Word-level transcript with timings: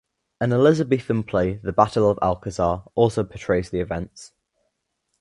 An 0.39 0.51
Elizabethan 0.51 1.21
play 1.21 1.57
"The 1.61 1.71
Battle 1.71 2.09
of 2.09 2.17
Alcazar" 2.23 2.85
also 2.95 3.23
portrays 3.23 3.69
the 3.69 3.81
events. 3.81 4.31